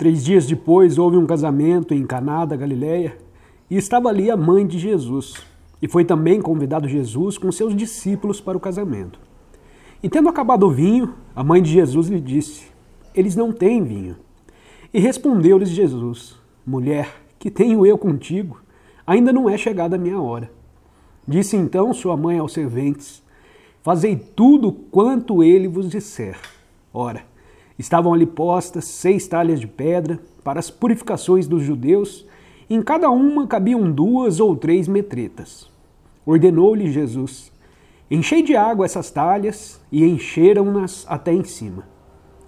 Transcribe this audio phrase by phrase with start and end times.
[0.00, 3.18] Três dias depois houve um casamento em Caná da Galileia
[3.68, 5.34] e estava ali a mãe de Jesus.
[5.82, 9.20] E foi também convidado Jesus com seus discípulos para o casamento.
[10.02, 12.68] E tendo acabado o vinho, a mãe de Jesus lhe disse:
[13.14, 14.16] Eles não têm vinho.
[14.90, 16.34] E respondeu-lhes Jesus:
[16.66, 18.62] Mulher, que tenho eu contigo?
[19.06, 20.50] Ainda não é chegada a minha hora.
[21.28, 23.22] Disse então sua mãe aos serventes:
[23.82, 26.38] Fazei tudo quanto ele vos disser.
[26.90, 27.22] Ora,
[27.80, 32.26] estavam ali postas seis talhas de pedra para as purificações dos judeus,
[32.68, 35.68] e em cada uma cabiam duas ou três metretas.
[36.24, 37.50] Ordenou-lhe Jesus:
[38.10, 41.84] Enchei de água essas talhas, e encheram-nas até em cima.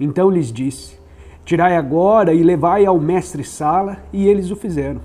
[0.00, 0.98] Então lhes disse:
[1.44, 5.00] Tirai agora e levai ao mestre-sala, e eles o fizeram.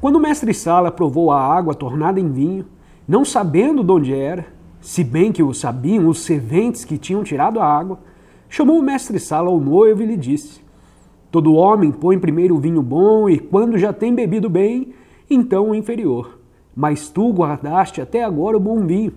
[0.00, 2.64] Quando o mestre-sala provou a água tornada em vinho,
[3.08, 4.46] não sabendo de onde era,
[4.80, 7.98] se bem que o sabiam os serventes que tinham tirado a água,
[8.52, 10.60] chamou o mestre-sala ao noivo e lhe disse:
[11.30, 14.92] Todo homem põe primeiro o vinho bom, e quando já tem bebido bem,
[15.28, 16.38] então o inferior.
[16.76, 19.14] Mas tu guardaste até agora o bom vinho.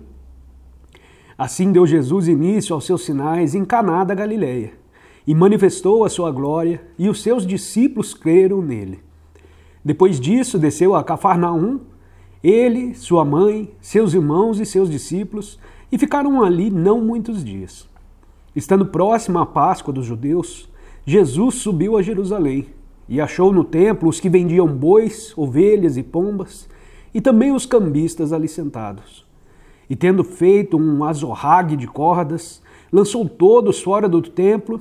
[1.36, 4.72] Assim deu Jesus início aos seus sinais em Caná da Galileia,
[5.26, 9.00] e manifestou a sua glória, e os seus discípulos creram nele.
[9.84, 11.80] Depois disso, desceu a Cafarnaum,
[12.42, 15.60] ele, sua mãe, seus irmãos e seus discípulos,
[15.92, 17.86] e ficaram ali não muitos dias.
[18.56, 20.66] Estando próxima à Páscoa dos judeus,
[21.04, 22.68] Jesus subiu a Jerusalém
[23.06, 26.66] e achou no templo os que vendiam bois, ovelhas e pombas,
[27.12, 29.26] e também os cambistas ali sentados.
[29.90, 34.80] E tendo feito um azorrague de cordas, lançou todos fora do templo,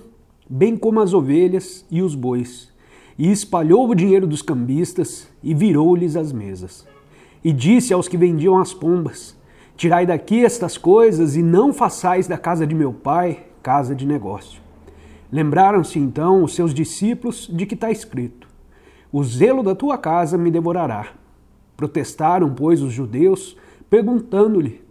[0.50, 2.72] bem como as ovelhas e os bois,
[3.20, 6.88] e espalhou o dinheiro dos cambistas e virou-lhes as mesas.
[7.44, 9.38] E disse aos que vendiam as pombas:
[9.76, 14.62] Tirai daqui estas coisas e não façais da casa de meu pai casa de negócio.
[15.32, 18.48] Lembraram-se então os seus discípulos de que está escrito:
[19.12, 21.08] O zelo da tua casa me devorará.
[21.76, 23.58] Protestaram, pois, os judeus,
[23.90, 24.86] perguntando-lhe: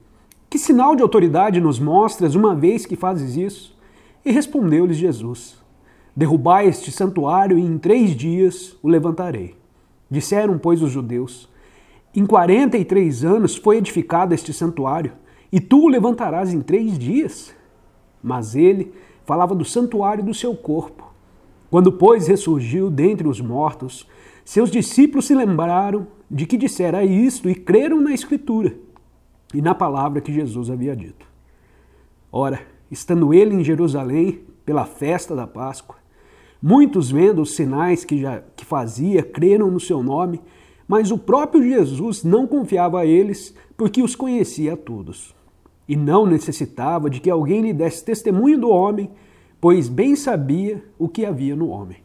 [0.51, 3.77] que sinal de autoridade nos mostras uma vez que fazes isso?
[4.25, 5.57] E respondeu-lhes Jesus:
[6.17, 9.57] Derrubai este santuário e em três dias o levantarei.
[10.11, 11.49] Disseram, pois, os judeus:
[12.15, 15.13] Em quarenta e três anos foi edificado este santuário,
[15.53, 17.53] e tu o levantarás em três dias?
[18.25, 18.91] Mas ele
[19.27, 21.13] falava do santuário do seu corpo.
[21.71, 24.09] Quando, pois, ressurgiu dentre os mortos,
[24.45, 28.75] seus discípulos se lembraram de que dissera isto e creram na Escritura
[29.53, 31.27] e na palavra que Jesus havia dito.
[32.33, 35.97] Ora, estando ele em Jerusalém pela festa da Páscoa,
[36.63, 40.41] muitos vendo os sinais que, já, que fazia creram no seu nome,
[40.89, 45.35] mas o próprio Jesus não confiava a eles porque os conhecia a todos.
[45.89, 49.11] E não necessitava de que alguém lhe desse testemunho do homem,
[49.61, 52.04] pois bem sabia o que havia no homem.